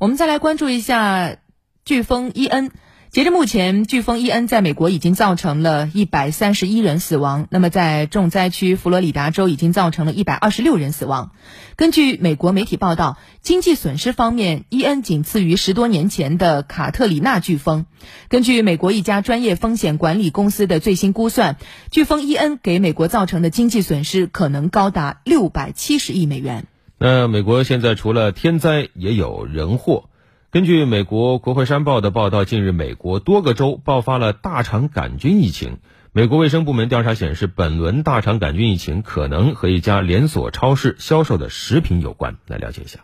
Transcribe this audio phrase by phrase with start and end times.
[0.00, 1.36] 我们再来关注一下
[1.84, 2.70] 飓风伊恩。
[3.10, 7.48] 截至目前，飓风伊恩在美国已经造成了一百三十一人死亡。
[7.50, 11.32] 那么，在重灾区佛罗里达州已经造成了一百二十六人死亡。
[11.76, 17.84] 根据美国媒体报道，经济损失方面，伊恩仅次于十多年前的卡特里娜飓风。
[18.30, 21.58] 根据美国一家专业风险管理公司的最新估算，
[21.92, 26.68] 飓风伊恩给美国造成的经济损失可能高达六百七十亿美元。
[27.02, 30.10] 那美国现在除了天灾，也有人祸。
[30.50, 35.78] 根据美国国会山报的报道，近日美国多个州爆发了大肠杆菌疫情。
[36.12, 42.36] 美国卫生部门调查显示，本轮大肠杆菌疫情可能和一家连锁超市销售的食品有关。
[42.46, 43.00] 来了解一下。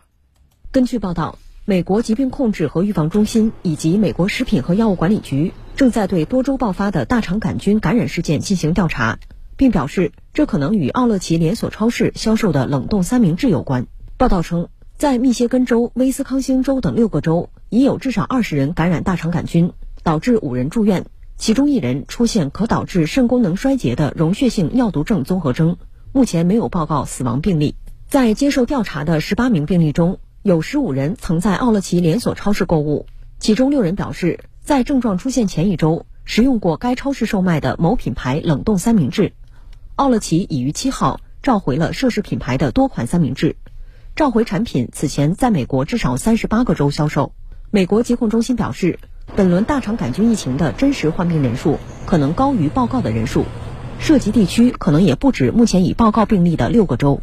[0.71, 9.17] 根据报道，美国疾病控制和预防中心以及美国食品和药物管理局正在对多州爆发的大肠杆菌感染事件进行调查，
[9.57, 13.87] 并表示这可能与奥乐奇连锁超市销售的冷冻三明治有关。
[14.15, 14.69] 报道称。
[14.97, 19.71] 在密歇根州、威斯康星州等六个州，已有至少二十人感染大肠杆菌，
[20.01, 21.05] 导致五人住院，
[21.37, 25.77] 其中一人出现可导致肾功能衰竭的溶血性尿毒症综合征。
[26.13, 27.75] 目前没有报告死亡病例。
[28.07, 33.05] 在接受调查的十八名病例中，有十五人曾在奥乐奇连锁超市购物，
[33.37, 39.33] 其中六人表示在症状出现前一周食用过该超市售卖的某品牌冷冻三明治。
[39.97, 43.55] 奥乐奇已于七号召回了涉事品牌的多款三明治。
[44.15, 47.33] 召回产品此前在美国至少三十八个州销售。
[47.71, 48.99] 美国疾控中心表示，
[49.35, 53.45] 本轮大肠杆菌疫情的真实患病人数可能高于报告的人数，
[53.99, 57.19] 涉及地区可能也不止目前已报告病例的六个州。